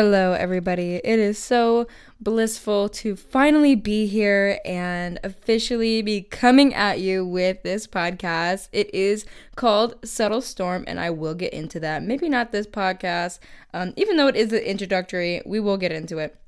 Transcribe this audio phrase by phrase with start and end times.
[0.00, 1.00] Hello, everybody.
[1.02, 1.88] It is so
[2.20, 8.68] blissful to finally be here and officially be coming at you with this podcast.
[8.70, 9.26] It is
[9.56, 12.04] called Subtle Storm, and I will get into that.
[12.04, 13.40] Maybe not this podcast,
[13.74, 16.38] um, even though it is the introductory, we will get into it.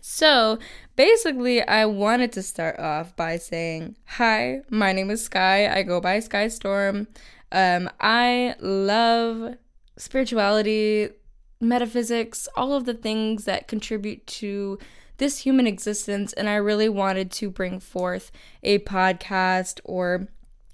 [0.00, 0.58] So,
[0.96, 5.68] basically, I wanted to start off by saying, Hi, my name is Skye.
[5.68, 7.06] I go by Skye Storm.
[7.52, 9.54] Um, I love
[9.96, 11.10] spirituality,
[11.60, 14.78] metaphysics, all of the things that contribute to
[15.16, 16.32] this human existence.
[16.32, 18.30] And I really wanted to bring forth
[18.62, 20.28] a podcast or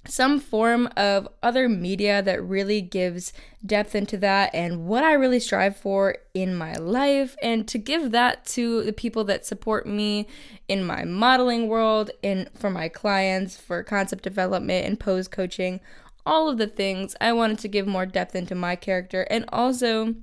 [0.07, 3.33] some form of other media that really gives
[3.65, 8.11] depth into that and what I really strive for in my life, and to give
[8.11, 10.27] that to the people that support me
[10.69, 15.81] in my modeling world, and for my clients, for concept development and pose coaching,
[16.27, 17.17] all of the things.
[17.19, 20.17] I wanted to give more depth into my character and also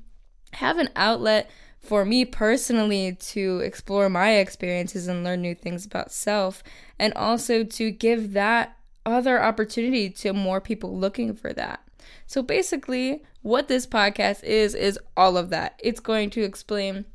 [0.54, 6.12] have an outlet for me personally to explore my experiences and learn new things about
[6.12, 6.64] self,
[7.00, 11.82] and also to give that other opportunity to more people looking for that.
[12.28, 15.80] So basically, what this podcast is, is all of that.
[15.84, 17.06] It's going to explain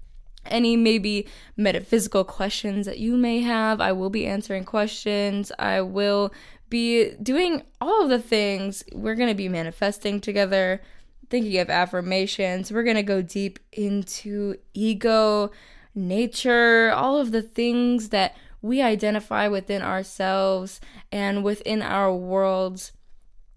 [0.47, 1.27] any maybe
[1.57, 3.81] metaphysical questions that you may have.
[3.81, 5.53] I will be answering questions.
[5.59, 6.33] I will
[6.69, 8.83] be doing all of the things.
[8.93, 10.83] We're going to be manifesting together
[11.31, 12.73] thinking of affirmations.
[12.73, 15.51] We're going to go deep into ego,
[15.95, 20.81] nature, all of the things that we identify within ourselves
[21.13, 22.93] and within our worlds.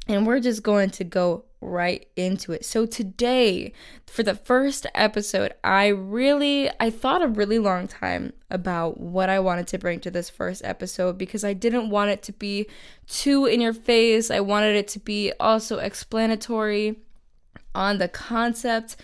[0.08, 2.64] And we're just going to go right into it.
[2.66, 3.74] So today,
[4.08, 9.40] for the first episode, I really I thought a really long time about what I
[9.40, 12.68] wanted to bring to this first episode because I didn't want it to be
[13.08, 14.32] too in your face.
[14.32, 16.98] I wanted it to be also explanatory
[17.74, 18.96] on the concept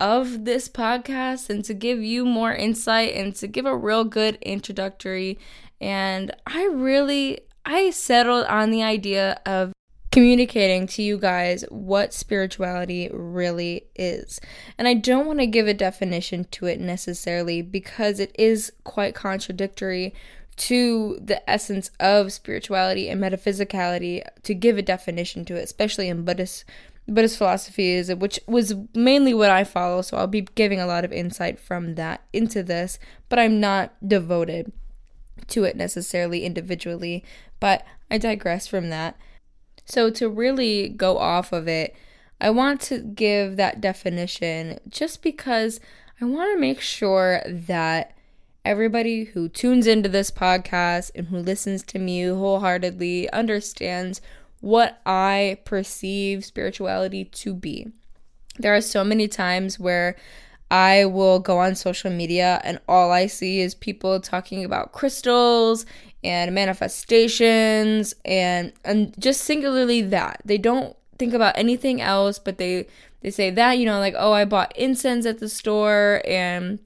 [0.00, 4.36] of this podcast and to give you more insight and to give a real good
[4.42, 5.38] introductory.
[5.80, 9.72] And I really, I settled on the idea of
[10.14, 14.40] communicating to you guys what spirituality really is.
[14.78, 19.14] And I don't want to give a definition to it necessarily because it is quite
[19.14, 20.14] contradictory
[20.56, 26.24] to the essence of spirituality and metaphysicality to give a definition to it, especially in
[26.24, 26.64] Buddhist
[27.06, 30.02] Buddhist philosophies, which was mainly what I follow.
[30.02, 32.98] So I'll be giving a lot of insight from that into this,
[33.28, 34.72] but I'm not devoted
[35.48, 37.24] to it necessarily individually.
[37.60, 39.16] But I digress from that.
[39.84, 41.94] So to really go off of it,
[42.40, 45.80] I want to give that definition just because
[46.20, 48.16] I want to make sure that
[48.64, 54.22] everybody who tunes into this podcast and who listens to me wholeheartedly understands
[54.64, 57.86] what I perceive spirituality to be.
[58.58, 60.16] There are so many times where
[60.70, 65.84] I will go on social media and all I see is people talking about crystals
[66.24, 70.40] and manifestations and and just singularly that.
[70.46, 72.86] They don't think about anything else but they
[73.20, 76.78] they say that, you know, like, "Oh, I bought incense at the store and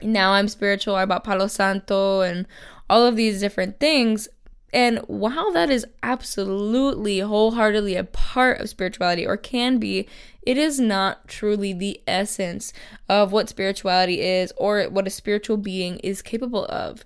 [0.00, 0.94] now I'm spiritual.
[0.94, 2.46] I bought Palo Santo and
[2.88, 4.28] all of these different things."
[4.72, 10.06] And while that is absolutely wholeheartedly a part of spirituality or can be,
[10.42, 12.72] it is not truly the essence
[13.08, 17.04] of what spirituality is or what a spiritual being is capable of.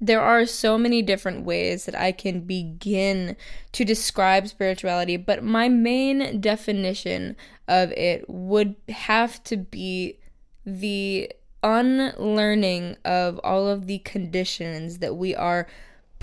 [0.00, 3.36] There are so many different ways that I can begin
[3.72, 10.18] to describe spirituality, but my main definition of it would have to be
[10.66, 11.32] the
[11.62, 15.66] unlearning of all of the conditions that we are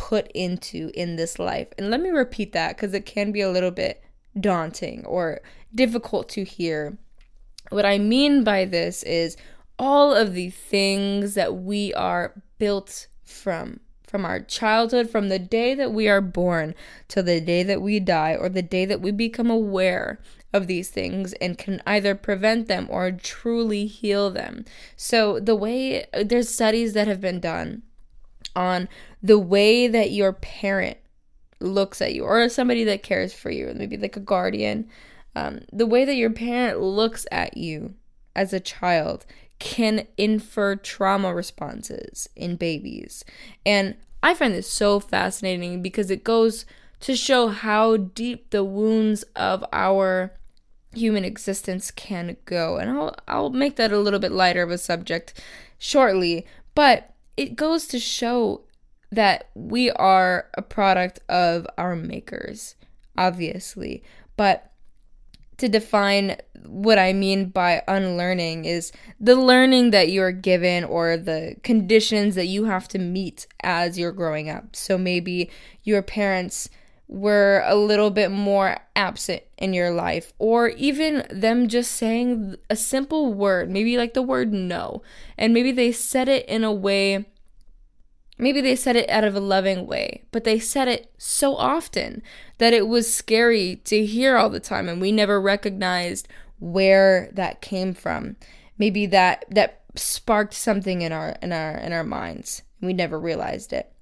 [0.01, 1.67] put into in this life.
[1.77, 4.03] And let me repeat that because it can be a little bit
[4.39, 5.41] daunting or
[5.75, 6.97] difficult to hear.
[7.69, 9.37] What I mean by this is
[9.77, 15.73] all of the things that we are built from from our childhood, from the day
[15.75, 16.75] that we are born
[17.07, 20.19] to the day that we die, or the day that we become aware
[20.51, 24.65] of these things and can either prevent them or truly heal them.
[24.97, 27.83] So, the way there's studies that have been done
[28.55, 28.87] on
[29.21, 30.97] the way that your parent
[31.59, 34.87] looks at you or somebody that cares for you, maybe like a guardian,
[35.35, 37.93] um, the way that your parent looks at you
[38.35, 39.25] as a child
[39.59, 43.23] can infer trauma responses in babies.
[43.65, 46.65] And I find this so fascinating because it goes
[47.01, 50.33] to show how deep the wounds of our
[50.93, 52.77] human existence can go.
[52.77, 55.41] And I'll I'll make that a little bit lighter of a subject
[55.77, 56.45] shortly,
[56.75, 58.63] but it goes to show
[59.11, 62.75] that we are a product of our makers,
[63.17, 64.03] obviously.
[64.37, 64.71] But
[65.57, 71.55] to define what I mean by unlearning is the learning that you're given or the
[71.61, 74.75] conditions that you have to meet as you're growing up.
[74.75, 75.51] So maybe
[75.83, 76.69] your parents
[77.11, 82.75] were a little bit more absent in your life, or even them just saying a
[82.75, 85.03] simple word, maybe like the word no,
[85.37, 87.25] and maybe they said it in a way
[88.41, 92.23] Maybe they said it out of a loving way, but they said it so often
[92.57, 96.27] that it was scary to hear all the time and we never recognized
[96.59, 98.35] where that came from.
[98.79, 102.63] Maybe that that sparked something in our in our in our minds.
[102.81, 103.93] We never realized it.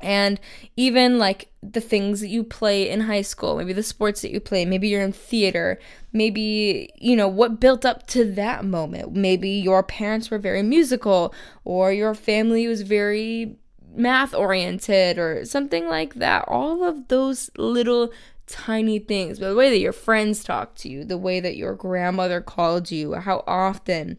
[0.00, 0.38] And
[0.76, 4.40] even like the things that you play in high school, maybe the sports that you
[4.40, 5.78] play, maybe you're in theater,
[6.12, 9.14] maybe, you know, what built up to that moment.
[9.14, 11.34] Maybe your parents were very musical
[11.64, 13.56] or your family was very
[13.94, 16.44] math oriented or something like that.
[16.46, 18.12] All of those little
[18.46, 22.40] tiny things, the way that your friends talk to you, the way that your grandmother
[22.40, 24.18] called you, how often,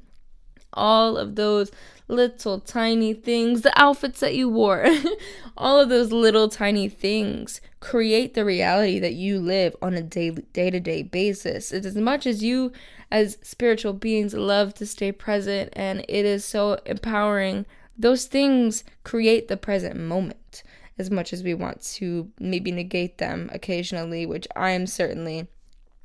[0.73, 1.71] all of those
[2.07, 4.87] little tiny things, the outfits that you wore,
[5.57, 10.31] all of those little tiny things create the reality that you live on a day
[10.31, 11.71] to day basis.
[11.71, 12.71] It's as much as you,
[13.11, 17.65] as spiritual beings, love to stay present, and it is so empowering
[17.97, 20.63] those things create the present moment
[20.99, 25.47] as much as we want to maybe negate them occasionally, which I am certainly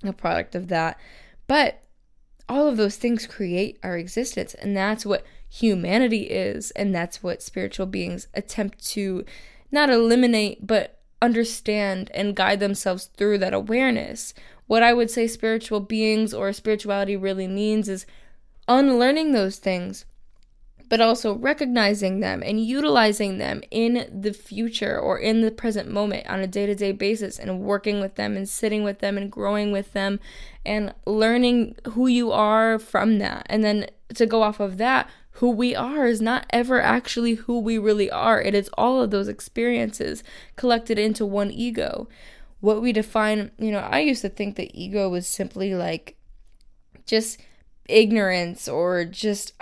[0.02, 0.99] a product of that.
[1.46, 1.82] But
[2.49, 7.43] all of those things create our existence, and that's what humanity is, and that's what
[7.43, 9.22] spiritual beings attempt to
[9.70, 14.32] not eliminate, but understand and guide themselves through that awareness.
[14.66, 18.06] What I would say spiritual beings or spirituality really means is
[18.66, 20.06] unlearning those things
[20.93, 26.28] but also recognizing them and utilizing them in the future or in the present moment
[26.28, 29.32] on a day to day basis and working with them and sitting with them and
[29.32, 30.20] growing with them
[30.66, 33.46] and learning who you are from that.
[33.49, 37.58] And then to go off of that, who we are is not ever actually who
[37.58, 38.40] we really are.
[38.40, 40.23] It is all of those experiences
[40.56, 42.08] collected into one ego.
[42.61, 46.17] What we define, you know, I used to think that ego was simply like
[47.06, 47.40] just
[47.88, 49.52] ignorance or just.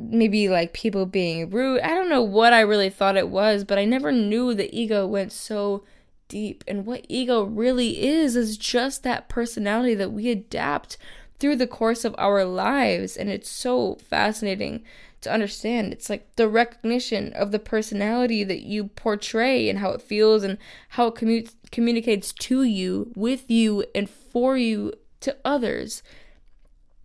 [0.00, 1.80] Maybe like people being rude.
[1.80, 5.08] I don't know what I really thought it was, but I never knew the ego
[5.08, 5.82] went so
[6.28, 6.62] deep.
[6.68, 10.98] And what ego really is, is just that personality that we adapt
[11.40, 13.16] through the course of our lives.
[13.16, 14.84] And it's so fascinating
[15.22, 15.92] to understand.
[15.92, 20.58] It's like the recognition of the personality that you portray and how it feels and
[20.90, 26.02] how it commu- communicates to you, with you, and for you to others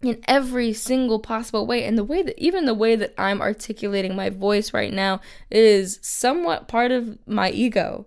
[0.01, 1.83] in every single possible way.
[1.83, 5.99] And the way that, even the way that I'm articulating my voice right now, is
[6.01, 8.05] somewhat part of my ego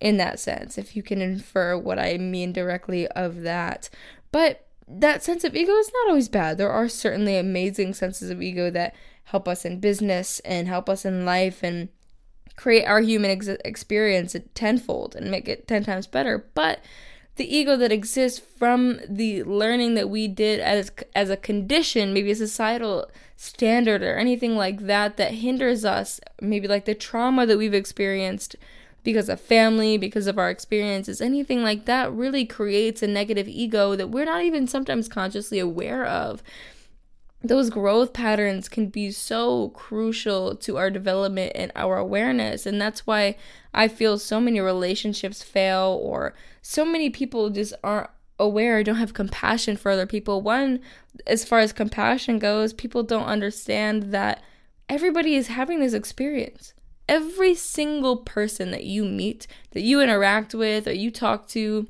[0.00, 3.88] in that sense, if you can infer what I mean directly of that.
[4.32, 6.58] But that sense of ego is not always bad.
[6.58, 11.04] There are certainly amazing senses of ego that help us in business and help us
[11.04, 11.88] in life and
[12.56, 16.46] create our human ex- experience tenfold and make it 10 times better.
[16.54, 16.80] But
[17.36, 22.30] the ego that exists from the learning that we did as as a condition, maybe
[22.30, 27.56] a societal standard or anything like that that hinders us, maybe like the trauma that
[27.56, 28.54] we've experienced
[29.02, 33.96] because of family, because of our experiences, anything like that really creates a negative ego
[33.96, 36.42] that we're not even sometimes consciously aware of
[37.44, 42.66] those growth patterns can be so crucial to our development and our awareness.
[42.66, 43.36] And that's why
[43.74, 49.14] I feel so many relationships fail or so many people just aren't aware, don't have
[49.14, 50.40] compassion for other people.
[50.40, 50.80] One,
[51.26, 54.42] as far as compassion goes, people don't understand that
[54.88, 56.74] everybody is having this experience.
[57.08, 61.88] Every single person that you meet, that you interact with, or you talk to,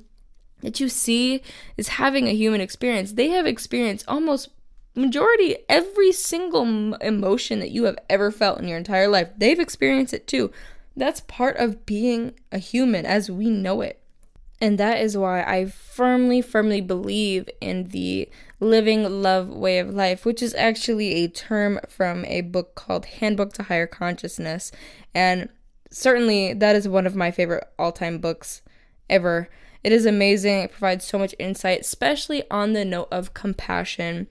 [0.61, 1.43] that you see
[1.77, 3.13] is having a human experience.
[3.13, 4.49] They have experienced almost
[4.95, 10.15] majority every single emotion that you have ever felt in your entire life they've experienced
[10.15, 10.51] it too.
[10.97, 13.99] That's part of being a human as we know it.
[14.61, 18.29] And that is why i firmly firmly believe in the
[18.61, 23.53] living love way of life which is actually a term from a book called handbook
[23.55, 24.71] to higher consciousness.
[25.15, 25.49] And
[25.91, 28.63] certainly that is one of my favorite all-time books
[29.09, 29.49] ever.
[29.83, 30.61] It is amazing.
[30.61, 34.29] It provides so much insight especially on the note of compassion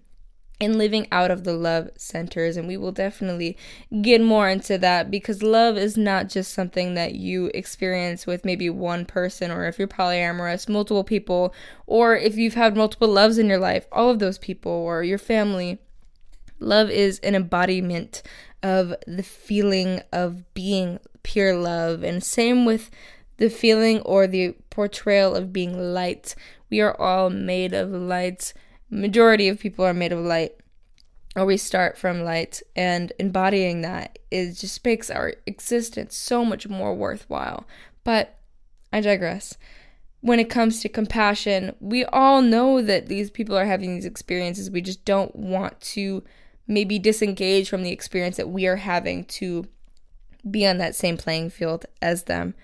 [0.62, 2.56] and living out of the love centers.
[2.56, 3.58] And we will definitely
[4.02, 8.70] get more into that because love is not just something that you experience with maybe
[8.70, 11.54] one person, or if you're polyamorous, multiple people,
[11.88, 15.18] or if you've had multiple loves in your life, all of those people, or your
[15.18, 15.80] family.
[16.60, 18.22] Love is an embodiment
[18.62, 22.04] of the feeling of being pure love.
[22.04, 22.92] And same with
[23.38, 26.36] the feeling or the portrayal of being light
[26.70, 28.54] We are all made of light.
[28.92, 30.54] Majority of people are made of light
[31.36, 36.68] or we start from light and embodying that it just makes our existence so much
[36.68, 37.66] more worthwhile.
[38.04, 38.38] But
[38.92, 39.58] i digress.
[40.20, 44.70] When it comes to compassion we all know that these people are having these experiences.
[44.70, 46.24] We just don't want to
[46.68, 49.66] maybe disengage from the experience that we are having to
[50.50, 52.56] be on that same playing field as them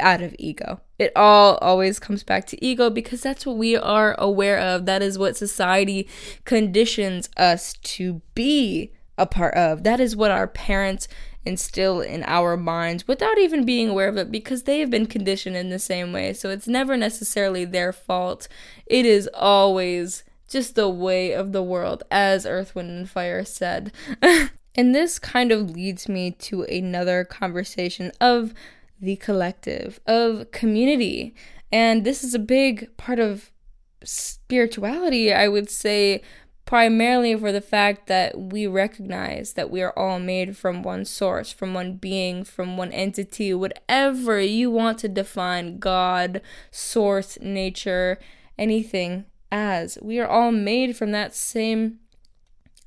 [0.00, 0.80] out of ego.
[0.98, 4.86] It all always comes back to ego because that's what we are aware of.
[4.86, 6.08] That is what society
[6.44, 9.84] conditions us to be a part of.
[9.84, 11.08] That is what our parents
[11.44, 15.56] instill in our minds without even being aware of it because they have been conditioned
[15.56, 16.32] in the same way.
[16.32, 18.48] So it's never necessarily their fault.
[18.84, 23.92] It is always just the way of the world, as Earth, Wind, and Fire said.
[24.22, 28.52] and this kind of leads me to another conversation of
[29.00, 31.34] the collective, of community.
[31.72, 33.50] And this is a big part of
[34.02, 36.22] spirituality, I would say,
[36.64, 41.52] primarily for the fact that we recognize that we are all made from one source,
[41.52, 48.18] from one being, from one entity, whatever you want to define God, source, nature,
[48.58, 49.98] anything as.
[50.02, 52.00] We are all made from that same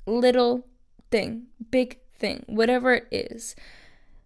[0.06, 0.66] little
[1.10, 3.54] thing, big thing, whatever it is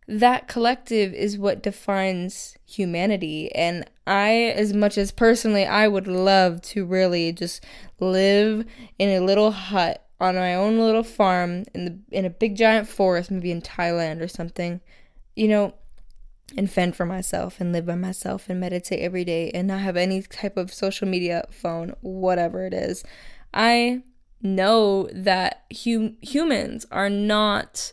[0.06, 3.54] that collective is what defines humanity.
[3.54, 7.64] And i as much as personally i would love to really just
[8.00, 8.62] live
[8.98, 12.86] in a little hut on my own little farm in the in a big giant
[12.86, 14.78] forest maybe in thailand or something
[15.36, 15.72] you know
[16.56, 19.96] and fend for myself and live by myself and meditate every day and not have
[19.96, 23.02] any type of social media phone whatever it is.
[23.52, 24.02] I
[24.42, 27.92] know that hum- humans are not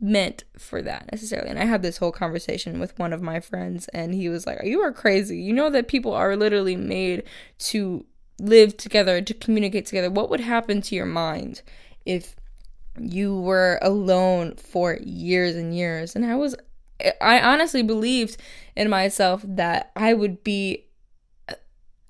[0.00, 1.50] meant for that necessarily.
[1.50, 4.60] And I had this whole conversation with one of my friends, and he was like,
[4.64, 5.38] You are crazy.
[5.38, 7.24] You know that people are literally made
[7.58, 8.04] to
[8.38, 10.10] live together, to communicate together.
[10.10, 11.62] What would happen to your mind
[12.04, 12.36] if
[12.98, 16.14] you were alone for years and years?
[16.14, 16.54] And I was,
[17.20, 18.36] I honestly believed
[18.74, 20.86] in myself that I would be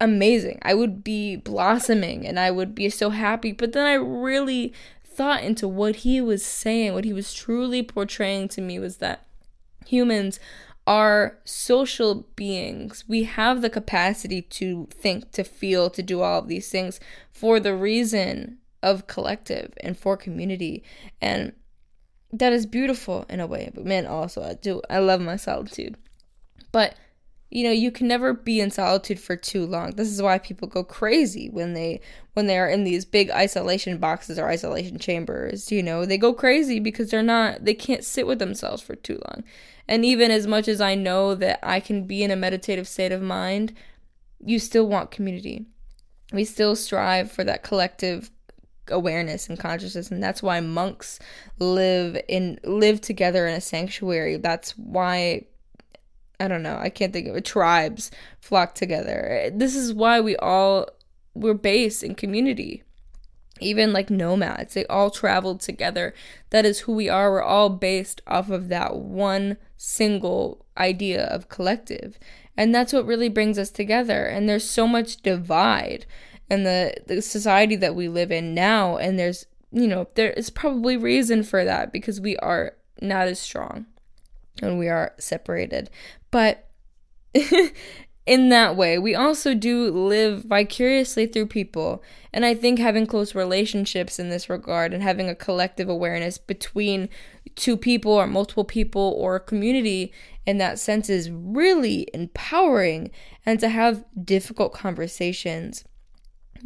[0.00, 0.59] amazing.
[0.62, 3.52] I would be blossoming and I would be so happy.
[3.52, 4.75] But then I really
[5.16, 9.26] thought into what he was saying, what he was truly portraying to me was that
[9.87, 10.38] humans
[10.87, 13.04] are social beings.
[13.08, 17.00] We have the capacity to think, to feel, to do all of these things
[17.32, 20.85] for the reason of collective and for community.
[21.20, 21.52] And
[22.32, 23.70] that is beautiful in a way.
[23.75, 25.96] But man, also, I do, I love my solitude.
[26.70, 26.94] But
[27.50, 29.93] you know you can never be in solitude for too long.
[29.93, 32.00] This is why people go crazy when they
[32.35, 36.05] when they are in these big isolation boxes or isolation chambers you know?
[36.05, 39.45] They go crazy because they're not they can't sit with themselves for too long.
[39.88, 43.12] And even as much as i know that i can be in a meditative state
[43.12, 43.73] of mind
[44.45, 45.67] you still want community.
[46.33, 48.31] We still strive for that collective
[48.88, 51.19] awareness and consciousness and that's why monks
[51.59, 54.37] live in live together in a sanctuary.
[54.37, 55.47] That's why
[56.38, 59.50] I don't know, I can't think of it, tribes flock together.
[59.55, 60.88] This is why we all
[61.35, 62.83] we're based in community.
[63.61, 66.12] Even like nomads, they all traveled together.
[66.50, 67.31] That is who we are.
[67.31, 72.19] We're all based off of that one single idea of collective.
[72.57, 74.26] And that's what really brings us together.
[74.26, 76.07] And there's so much divide
[76.50, 78.97] in the, the society that we live in now.
[78.97, 83.38] And there's, you know, there is probably reason for that because we are not as
[83.38, 83.87] strong
[84.62, 85.90] and we are separated.
[86.37, 86.69] But
[88.26, 92.02] in that way, we also do live vicariously through people.
[92.31, 97.09] And I think having close relationships in this regard and having a collective awareness between
[97.55, 100.12] two people or multiple people or a community
[100.45, 103.11] in that sense is really empowering.
[103.47, 105.87] And to have difficult conversations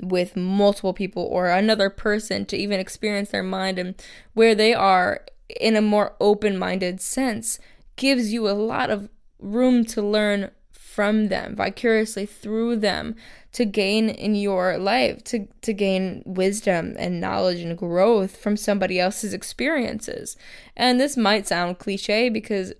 [0.03, 3.95] with multiple people or another person to even experience their mind and
[4.35, 5.25] where they are
[5.61, 7.61] in a more open minded sense
[7.95, 9.09] gives you a lot of
[9.41, 13.15] room to learn from them vicariously through them
[13.53, 18.99] to gain in your life to to gain wisdom and knowledge and growth from somebody
[18.99, 20.37] else's experiences.
[20.77, 22.73] And this might sound cliche because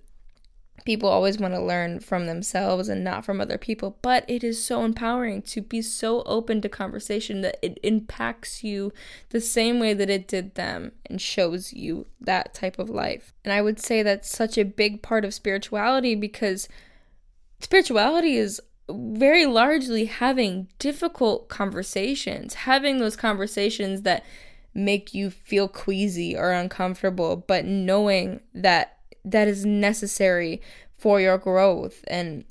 [0.81, 4.63] people always want to learn from themselves and not from other people but it is
[4.63, 8.91] so empowering to be so open to conversation that it impacts you
[9.29, 13.33] the same way that it did them and shows you that type of life.
[13.43, 16.67] And i would say that's such a big part of spirituality because
[17.59, 24.23] spirituality is very largely having difficult conversations having those conversations that
[24.73, 30.61] make you feel queasy or uncomfortable but knowing that that is necessary
[30.97, 32.43] for your growth and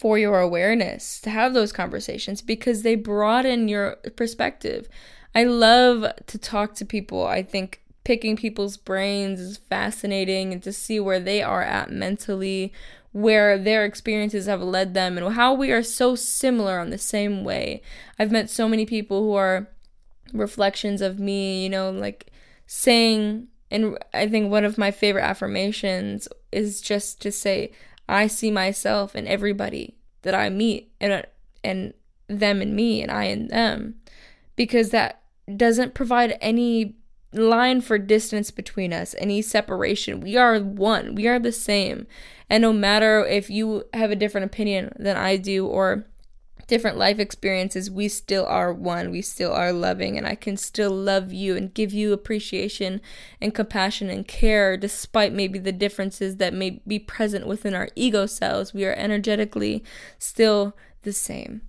[0.00, 4.88] for your awareness to have those conversations because they broaden your perspective.
[5.34, 7.26] I love to talk to people.
[7.26, 12.72] I think picking people's brains is fascinating and to see where they are at mentally,
[13.12, 17.44] where their experiences have led them, and how we are so similar on the same
[17.44, 17.82] way.
[18.18, 19.68] I've met so many people who are
[20.32, 22.28] reflections of me, you know, like
[22.66, 27.72] saying, and I think one of my favorite affirmations is just to say,
[28.08, 31.24] I see myself in everybody that I meet and
[31.62, 31.94] and
[32.26, 33.96] them and me and I and them
[34.56, 35.22] because that
[35.56, 36.96] doesn't provide any
[37.32, 40.20] line for distance between us, any separation.
[40.20, 41.14] We are one.
[41.14, 42.06] We are the same.
[42.48, 46.06] And no matter if you have a different opinion than I do or
[46.70, 49.10] different life experiences, we still are one.
[49.10, 53.00] We still are loving, and I can still love you and give you appreciation
[53.40, 58.24] and compassion and care despite maybe the differences that may be present within our ego
[58.24, 58.72] cells.
[58.72, 59.82] We are energetically
[60.20, 61.62] still the same.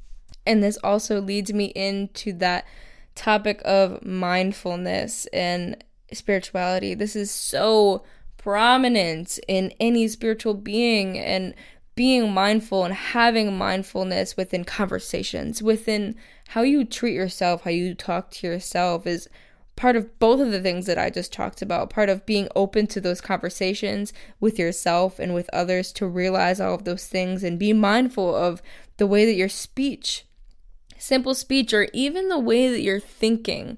[0.45, 2.67] And this also leads me into that
[3.15, 6.93] topic of mindfulness and spirituality.
[6.93, 8.03] This is so
[8.37, 11.55] prominent in any spiritual being and
[11.95, 16.15] being mindful and having mindfulness within conversations, within
[16.49, 19.27] how you treat yourself, how you talk to yourself is
[19.75, 21.89] part of both of the things that I just talked about.
[21.89, 26.75] Part of being open to those conversations with yourself and with others to realize all
[26.75, 28.61] of those things and be mindful of
[28.97, 30.25] the way that your speech,
[30.97, 33.77] simple speech, or even the way that you're thinking,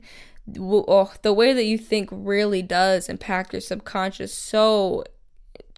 [0.59, 5.03] oh, the way that you think really does impact your subconscious so,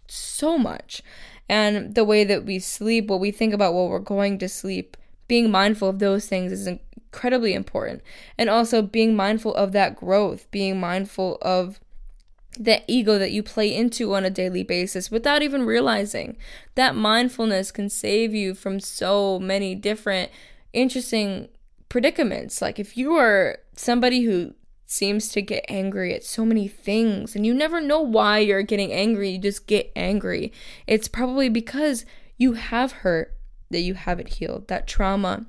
[0.07, 1.01] so much
[1.47, 4.97] and the way that we sleep, what we think about what we're going to sleep,
[5.27, 8.01] being mindful of those things is incredibly important.
[8.37, 11.79] And also being mindful of that growth, being mindful of
[12.57, 16.37] the ego that you play into on a daily basis without even realizing.
[16.75, 20.31] That mindfulness can save you from so many different
[20.73, 21.49] interesting
[21.89, 22.61] predicaments.
[22.61, 24.53] Like if you are somebody who
[24.85, 28.91] seems to get angry at so many things and you never know why you're getting
[28.91, 30.51] angry you just get angry.
[30.87, 32.05] It's probably because
[32.37, 33.33] you have hurt
[33.69, 35.45] that you haven't healed that trauma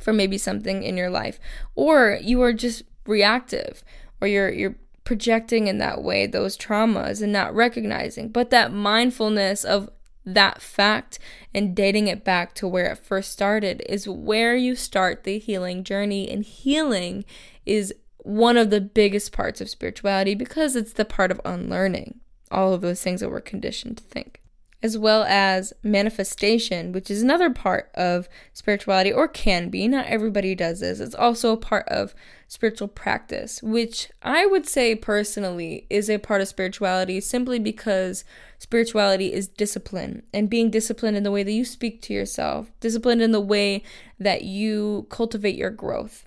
[0.00, 1.38] from maybe something in your life
[1.74, 3.84] or you are just reactive
[4.20, 9.64] or you're you're projecting in that way those traumas and not recognizing but that mindfulness
[9.64, 9.90] of
[10.24, 11.18] that fact
[11.54, 15.82] and dating it back to where it first started is where you start the healing
[15.82, 17.24] journey and healing
[17.66, 22.72] is one of the biggest parts of spirituality because it's the part of unlearning all
[22.72, 24.40] of those things that we're conditioned to think,
[24.82, 29.86] as well as manifestation, which is another part of spirituality or can be.
[29.86, 31.00] Not everybody does this.
[31.00, 32.14] It's also a part of
[32.48, 38.24] spiritual practice, which I would say personally is a part of spirituality simply because
[38.58, 43.22] spirituality is discipline and being disciplined in the way that you speak to yourself, disciplined
[43.22, 43.84] in the way
[44.18, 46.26] that you cultivate your growth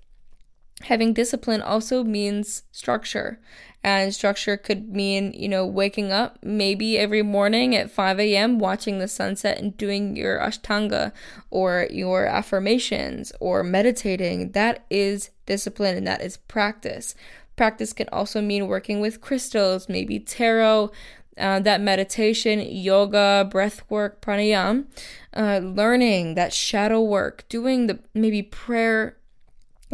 [0.84, 3.40] having discipline also means structure.
[3.86, 9.00] And structure could mean, you know, waking up maybe every morning at 5 a.m., watching
[9.00, 11.12] the sunset and doing your ashtanga
[11.52, 14.54] or your affirmations or meditating.
[14.54, 17.14] That is discipline and that is practice.
[17.58, 20.90] Practice can also mean working with crystals, maybe tarot,
[21.38, 24.86] uh, that meditation, yoga, breath work, pranayam,
[25.36, 29.18] uh, learning that shadow work, doing the maybe prayer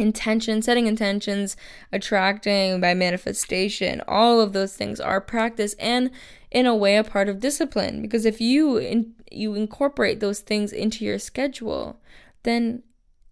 [0.00, 1.56] intention, setting intentions,
[1.92, 6.10] attracting by manifestation, all of those things are practice and
[6.50, 10.72] in a way a part of discipline because if you in, you incorporate those things
[10.72, 12.00] into your schedule,
[12.42, 12.82] then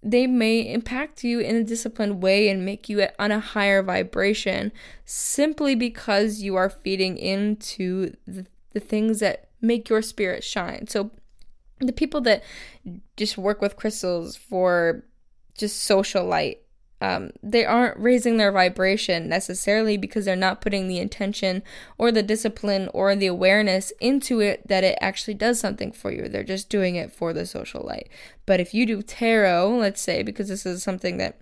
[0.03, 4.71] they may impact you in a disciplined way and make you on a higher vibration
[5.05, 10.87] simply because you are feeding into the, the things that make your spirit shine.
[10.87, 11.11] So
[11.81, 12.45] the people that
[13.17, 15.05] just work with crystals for
[15.59, 16.61] just social light.
[17.01, 21.63] Um, they aren't raising their vibration necessarily because they're not putting the intention
[21.97, 26.29] or the discipline or the awareness into it that it actually does something for you.
[26.29, 28.09] They're just doing it for the social light.
[28.47, 31.41] But if you do tarot, let's say, because this is something that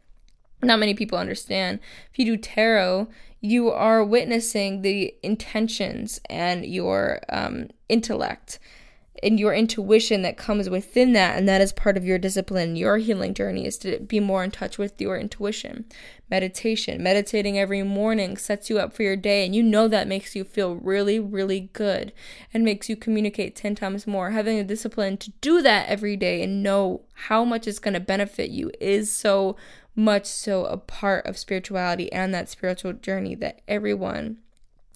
[0.63, 1.81] not many people understand,
[2.13, 3.09] if you do tarot,
[3.41, 8.59] you are witnessing the intentions and your um, intellect
[9.23, 12.99] and your intuition that comes within that and that is part of your discipline your
[12.99, 15.85] healing journey is to be more in touch with your intuition.
[16.31, 20.35] Meditation meditating every morning sets you up for your day and you know that makes
[20.35, 22.13] you feel really really good
[22.53, 24.31] and makes you communicate 10 times more.
[24.31, 28.01] Having a discipline to do that every day and know how much it's going to
[28.01, 29.57] benefit you is so
[29.95, 34.37] much so a part of spirituality and that spiritual journey that everyone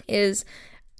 [0.06, 0.44] is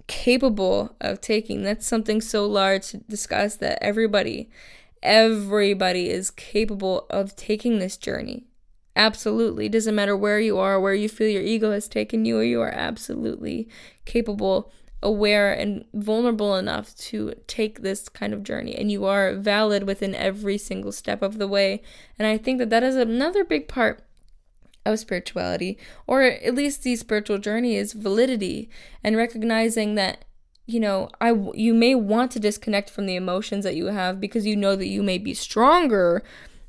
[0.07, 1.63] capable of taking.
[1.63, 4.51] That's something so large to discuss that everybody,
[5.03, 8.45] everybody is capable of taking this journey.
[8.97, 9.67] Absolutely.
[9.67, 12.43] It Doesn't matter where you are, where you feel your ego has taken you, or
[12.45, 13.69] you are absolutely
[14.05, 14.71] capable,
[15.03, 18.75] aware, and vulnerable enough to take this kind of journey.
[18.75, 21.83] And you are valid within every single step of the way.
[22.19, 24.05] And I think that that is another big part
[24.85, 28.71] of spirituality, or at least the spiritual journey, is validity
[29.05, 30.25] and recognizing that
[30.66, 34.47] you know, I you may want to disconnect from the emotions that you have because
[34.47, 36.23] you know that you may be stronger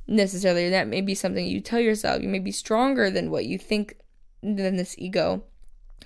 [0.08, 0.69] necessarily.
[0.69, 2.21] That may be something you tell yourself.
[2.24, 3.97] You may be stronger than what you think
[4.41, 5.43] than this ego.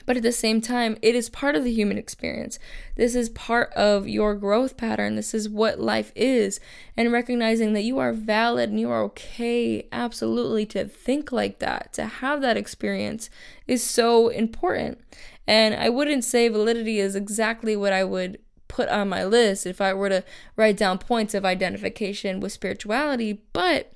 [0.05, 2.59] But at the same time, it is part of the human experience.
[2.95, 5.15] This is part of your growth pattern.
[5.15, 6.59] This is what life is.
[6.95, 11.93] And recognizing that you are valid and you are okay, absolutely, to think like that,
[11.93, 13.29] to have that experience
[13.67, 14.99] is so important.
[15.47, 19.79] And I wouldn't say validity is exactly what I would put on my list if
[19.79, 20.23] I were to
[20.55, 23.94] write down points of identification with spirituality, but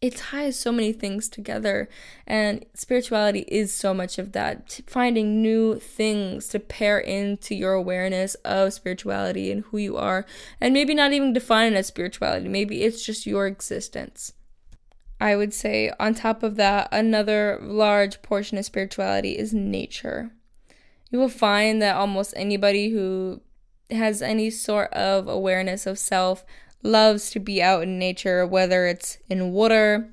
[0.00, 1.88] it ties so many things together
[2.26, 4.80] and spirituality is so much of that.
[4.86, 10.24] Finding new things to pair into your awareness of spirituality and who you are
[10.60, 14.32] and maybe not even define it as spirituality maybe it's just your existence.
[15.20, 20.30] I would say on top of that another large portion of spirituality is nature.
[21.10, 23.42] You will find that almost anybody who
[23.90, 26.44] has any sort of awareness of self
[26.82, 30.10] loves to be out in nature, whether it's in water,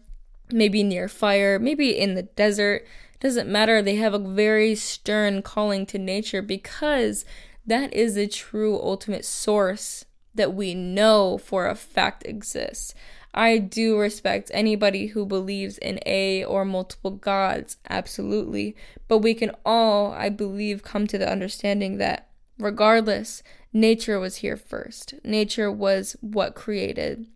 [0.51, 2.85] maybe near fire, maybe in the desert.
[3.19, 3.81] Doesn't matter.
[3.81, 7.25] They have a very stern calling to nature because
[7.65, 12.93] that is the true ultimate source that we know for a fact exists.
[13.33, 18.75] I do respect anybody who believes in a or multiple gods, absolutely.
[19.07, 23.43] But we can all, I believe, come to the understanding that regardless,
[23.77, 25.13] nature was here first.
[25.23, 27.27] Nature was what created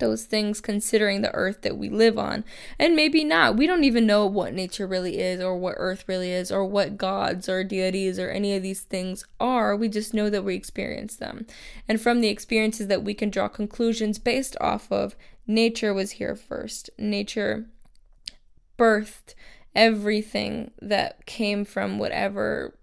[0.00, 2.44] those things considering the earth that we live on.
[2.78, 3.56] And maybe not.
[3.56, 6.96] We don't even know what nature really is or what earth really is or what
[6.96, 9.76] gods or deities or any of these things are.
[9.76, 11.46] We just know that we experience them.
[11.86, 15.14] And from the experiences that we can draw conclusions based off of,
[15.46, 16.90] nature was here first.
[16.98, 17.66] Nature
[18.76, 19.34] birthed
[19.76, 22.76] everything that came from whatever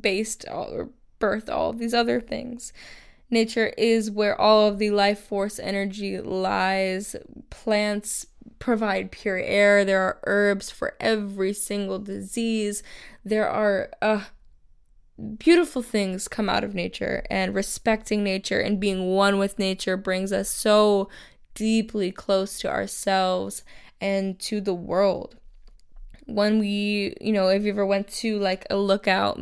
[0.00, 2.72] based or birth all these other things.
[3.30, 7.14] Nature is where all of the life force energy lies.
[7.48, 8.26] Plants
[8.58, 9.84] provide pure air.
[9.84, 12.82] There are herbs for every single disease.
[13.24, 14.24] There are uh,
[15.38, 20.32] beautiful things come out of nature, and respecting nature and being one with nature brings
[20.32, 21.08] us so
[21.54, 23.62] deeply close to ourselves
[24.00, 25.36] and to the world.
[26.26, 29.38] When we, you know, if you ever went to like a lookout,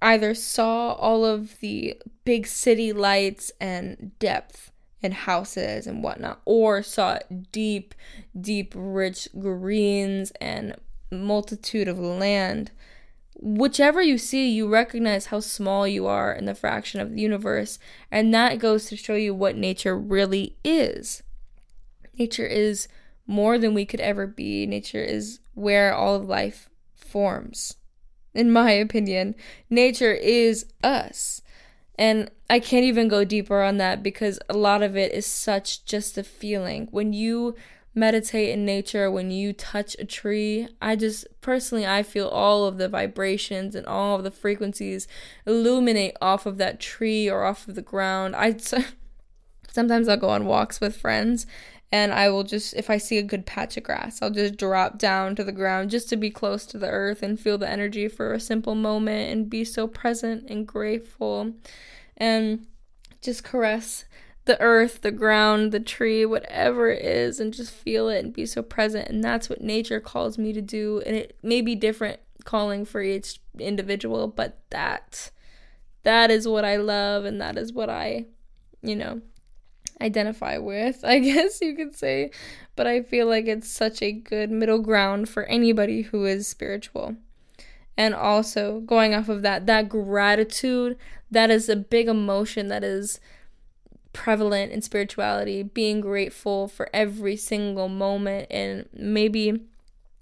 [0.00, 4.70] either saw all of the big city lights and depth
[5.02, 7.18] and houses and whatnot, or saw
[7.52, 7.94] deep,
[8.38, 10.76] deep, rich greens and
[11.10, 12.70] multitude of land.
[13.40, 17.78] Whichever you see, you recognize how small you are in the fraction of the universe,
[18.10, 21.22] and that goes to show you what nature really is.
[22.18, 22.88] Nature is
[23.26, 24.66] more than we could ever be.
[24.66, 27.76] Nature is where all of life forms
[28.38, 29.34] in my opinion.
[29.68, 31.42] Nature is us.
[31.98, 35.84] And I can't even go deeper on that because a lot of it is such
[35.84, 36.86] just a feeling.
[36.92, 37.56] When you
[37.96, 42.78] meditate in nature, when you touch a tree, I just personally I feel all of
[42.78, 45.08] the vibrations and all of the frequencies
[45.44, 48.36] illuminate off of that tree or off of the ground.
[48.36, 48.56] I
[49.68, 51.44] sometimes I'll go on walks with friends
[51.90, 54.98] and I will just, if I see a good patch of grass, I'll just drop
[54.98, 58.08] down to the ground just to be close to the earth and feel the energy
[58.08, 61.54] for a simple moment and be so present and grateful
[62.16, 62.66] and
[63.22, 64.04] just caress
[64.44, 68.46] the earth, the ground, the tree, whatever it is, and just feel it and be
[68.46, 69.08] so present.
[69.08, 71.02] And that's what nature calls me to do.
[71.06, 75.30] And it may be different calling for each individual, but that
[76.02, 78.26] that is what I love and that is what I,
[78.82, 79.20] you know,
[80.00, 82.30] identify with, I guess you could say.
[82.76, 87.16] But I feel like it's such a good middle ground for anybody who is spiritual.
[87.96, 90.96] And also, going off of that, that gratitude,
[91.30, 93.18] that is a big emotion that is
[94.12, 95.64] prevalent in spirituality.
[95.64, 99.62] Being grateful for every single moment and maybe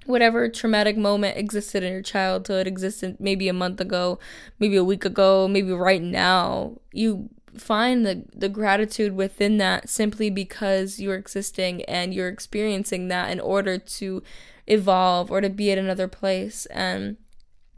[0.06, 4.18] whatever traumatic moment existed in your childhood existed maybe a month ago,
[4.58, 6.78] maybe a week ago, maybe right now.
[6.92, 7.28] You
[7.60, 13.40] find the, the gratitude within that simply because you're existing and you're experiencing that in
[13.40, 14.22] order to
[14.66, 16.66] evolve or to be at another place.
[16.66, 17.16] And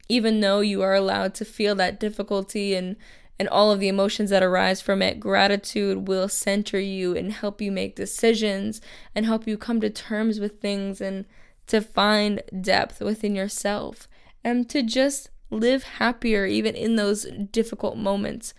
[0.08, 2.96] even though you are allowed to feel that difficulty and
[3.40, 7.60] and all of the emotions that arise from it, gratitude will center you and help
[7.60, 8.80] you make decisions
[9.14, 11.24] and help you come to terms with things and
[11.68, 14.08] to find depth within yourself
[14.42, 18.54] and to just live happier even in those difficult moments.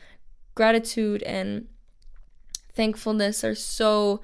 [0.59, 1.67] Gratitude and
[2.73, 4.19] thankfulness are so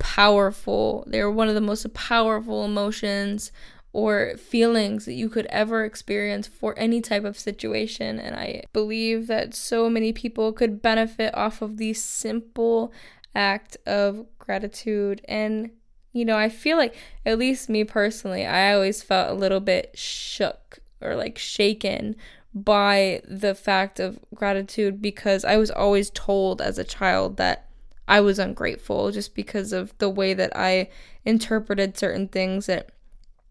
[0.00, 1.04] powerful.
[1.06, 3.52] They're one of the most powerful emotions
[3.92, 8.18] or feelings that you could ever experience for any type of situation.
[8.18, 12.92] And I believe that so many people could benefit off of the simple
[13.32, 15.20] act of gratitude.
[15.28, 15.70] And,
[16.12, 19.96] you know, I feel like, at least me personally, I always felt a little bit
[19.96, 22.16] shook or like shaken
[22.54, 27.68] by the fact of gratitude because I was always told as a child that
[28.06, 30.90] I was ungrateful just because of the way that I
[31.24, 32.90] interpreted certain things that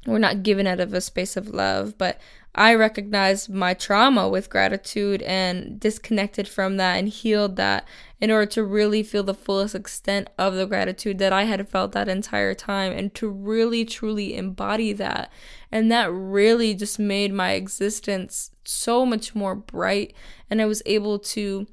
[0.06, 2.20] we're not given out of a space of love, but
[2.54, 7.88] I recognized my trauma with gratitude and disconnected from that and healed that
[8.20, 11.94] in order to really feel the fullest extent of the gratitude that I had felt
[11.94, 15.32] that entire time and to really truly embody that.
[15.72, 20.14] And that really just made my existence so much more bright.
[20.50, 21.68] And I was able to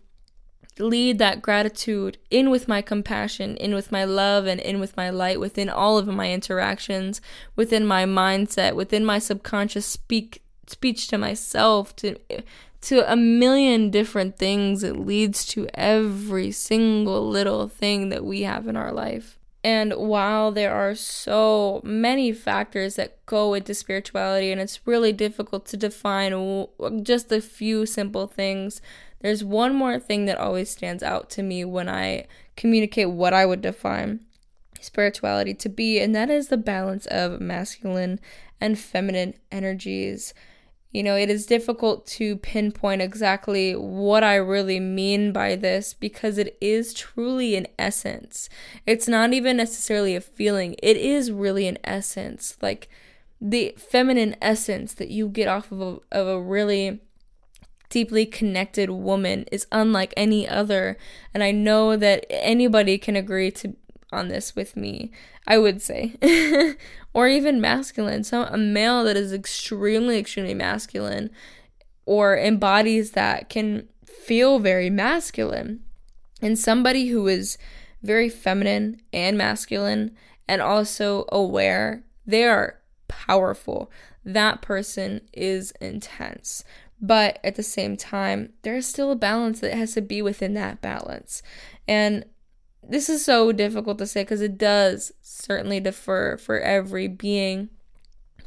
[0.80, 5.10] lead that gratitude in with my compassion, in with my love, and in with my
[5.10, 7.20] light within all of my interactions,
[7.56, 12.16] within my mindset, within my subconscious speak speech to myself, to
[12.80, 14.82] to a million different things.
[14.82, 19.38] It leads to every single little thing that we have in our life.
[19.64, 25.66] And while there are so many factors that go into spirituality, and it's really difficult
[25.66, 26.66] to define
[27.02, 28.80] just a few simple things
[29.20, 32.26] there's one more thing that always stands out to me when I
[32.56, 34.20] communicate what I would define
[34.80, 38.20] spirituality to be, and that is the balance of masculine
[38.60, 40.34] and feminine energies.
[40.92, 46.38] You know, it is difficult to pinpoint exactly what I really mean by this because
[46.38, 48.48] it is truly an essence.
[48.86, 52.56] It's not even necessarily a feeling, it is really an essence.
[52.62, 52.88] Like
[53.40, 57.00] the feminine essence that you get off of a, of a really
[57.90, 60.96] deeply connected woman is unlike any other
[61.32, 63.74] and i know that anybody can agree to
[64.12, 65.10] on this with me
[65.46, 66.14] i would say.
[67.14, 68.22] Or even masculine.
[68.22, 71.30] Some a male that is extremely extremely masculine
[72.06, 75.80] or embodies that can feel very masculine.
[76.40, 77.58] And somebody who is
[78.02, 82.76] very feminine and masculine and also aware they are
[83.08, 83.90] powerful.
[84.24, 86.62] That person is intense
[87.00, 90.54] but at the same time, there is still a balance that has to be within
[90.54, 91.42] that balance.
[91.86, 92.24] And
[92.82, 97.68] this is so difficult to say because it does certainly differ for every being.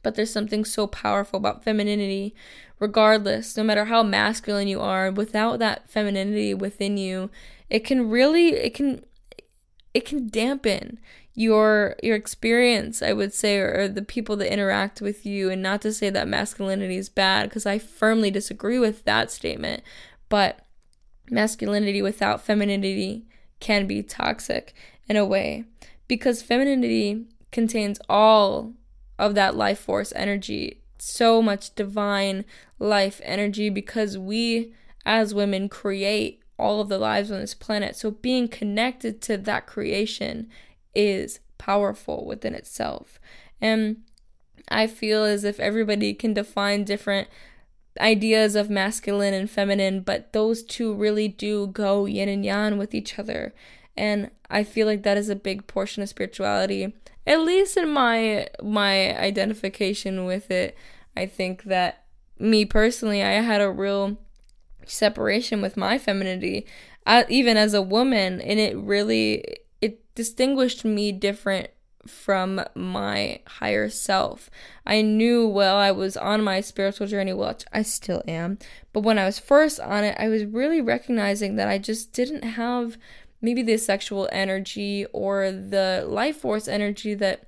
[0.03, 2.33] But there's something so powerful about femininity,
[2.79, 7.29] regardless, no matter how masculine you are, without that femininity within you,
[7.69, 9.05] it can really, it can,
[9.93, 10.99] it can dampen
[11.34, 15.62] your your experience i would say or, or, the people that interact with you and
[15.62, 19.82] not to say that masculinity is bad because i firmly disagree with that statement
[20.28, 20.65] but
[21.30, 23.26] masculinity without femininity
[23.62, 24.74] can be toxic
[25.08, 25.63] in a way
[26.08, 28.74] because femininity contains all
[29.17, 32.46] of that life force energy so much divine
[32.78, 34.74] life energy because we
[35.06, 37.96] as women create all of the lives on this planet.
[37.96, 40.48] So being connected to that creation
[40.95, 43.19] is powerful within itself.
[43.60, 43.97] And
[44.69, 47.27] I feel as if everybody can define different
[47.99, 52.93] ideas of masculine and feminine, but those two really do go yin and yang with
[52.93, 53.54] each other.
[53.97, 56.93] And I feel like that is a big portion of spirituality.
[57.27, 60.75] At least in my my identification with it,
[61.15, 62.06] I think that
[62.39, 64.17] me personally, I had a real
[64.86, 66.65] separation with my femininity,
[67.06, 69.43] uh, even as a woman, and it really
[70.15, 71.70] distinguished me different
[72.08, 74.50] from my higher self.
[74.86, 78.58] I knew while I was on my spiritual journey, which I still am,
[78.94, 82.44] but when I was first on it, I was really recognizing that I just didn't
[82.44, 82.98] have
[83.41, 87.48] maybe the sexual energy or the life force energy that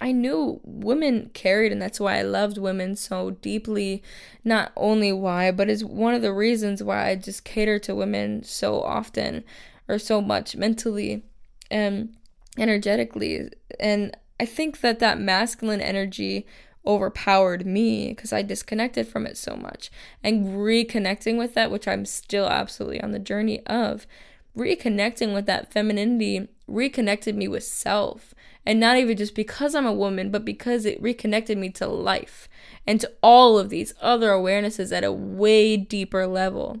[0.00, 4.02] I knew women carried, and that's why I loved women so deeply.
[4.44, 8.44] Not only why, but is one of the reasons why I just cater to women
[8.44, 9.42] so often
[9.88, 11.24] or so much mentally
[11.70, 12.14] and
[12.56, 13.50] energetically.
[13.80, 16.46] And I think that that masculine energy
[16.86, 19.90] overpowered me because I disconnected from it so much.
[20.22, 24.06] And reconnecting with that, which I'm still absolutely on the journey of,
[24.56, 28.34] reconnecting with that femininity reconnected me with self.
[28.64, 32.48] And not even just because I'm a woman, but because it reconnected me to life
[32.86, 36.80] and to all of these other awarenesses at a way deeper level.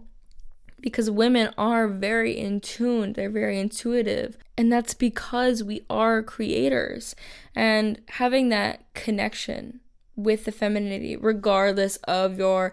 [0.80, 4.38] Because women are very in tune, they're very intuitive.
[4.56, 7.14] And that's because we are creators.
[7.54, 9.80] And having that connection
[10.16, 12.72] with the femininity, regardless of your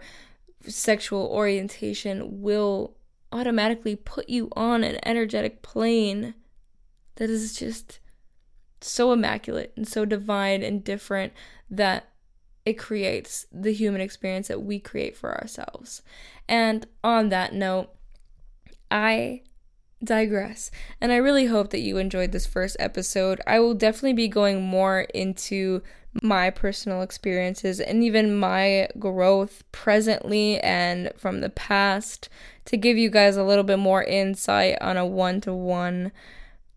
[0.67, 2.95] sexual orientation, will
[3.31, 6.33] automatically put you on an energetic plane
[7.15, 7.99] that is just
[8.81, 11.33] so immaculate and so divine and different
[11.69, 12.09] that
[12.65, 16.01] it creates the human experience that we create for ourselves.
[16.47, 17.94] And on that note,
[18.89, 19.41] I
[20.03, 20.71] digress.
[21.01, 23.41] And I really hope that you enjoyed this first episode.
[23.47, 25.81] I will definitely be going more into
[26.21, 32.29] my personal experiences and even my growth presently and from the past
[32.65, 36.11] to give you guys a little bit more insight on a one to one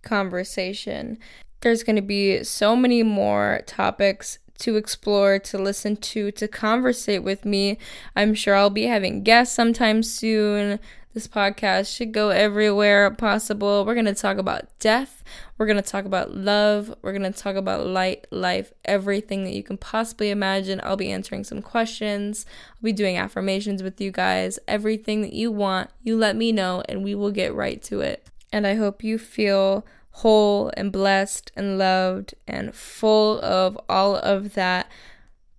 [0.03, 1.18] conversation.
[1.61, 7.23] There's going to be so many more topics to explore, to listen to, to conversate
[7.23, 7.79] with me.
[8.16, 10.81] I'm sure I'll be having guests sometime soon.
[11.14, 13.85] This podcast should go everywhere possible.
[13.87, 15.25] We're going to talk about death.
[15.57, 16.94] We're going to talk about love.
[17.01, 20.83] We're going to talk about light, life, everything that you can possibly imagine.
[20.85, 22.44] I'll be answering some questions.
[22.73, 24.59] I'll be doing affirmations with you guys.
[24.68, 28.29] Everything that you want, you let me know and we will get right to it.
[28.53, 34.55] And I hope you feel whole and blessed and loved and full of all of
[34.55, 34.90] that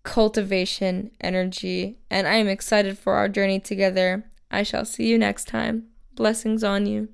[0.03, 1.97] cultivation energy.
[2.09, 4.28] And I am excited for our journey together.
[4.51, 5.87] I shall see you next time.
[6.15, 7.09] Blessings on you.